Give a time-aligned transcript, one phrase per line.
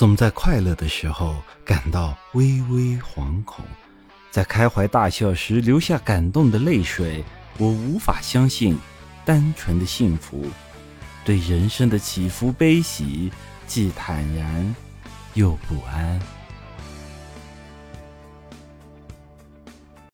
[0.00, 3.62] 总在快乐的时候感到微微惶恐？
[4.30, 7.22] 在开怀大笑时流下感动的泪水
[7.58, 8.78] 我无法相信
[9.26, 10.46] 单纯的幸福
[11.22, 13.30] 对人生的起伏悲喜
[13.66, 14.74] 既坦然
[15.34, 16.18] 又不安。